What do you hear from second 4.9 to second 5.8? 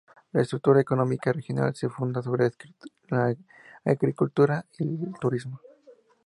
el turismo.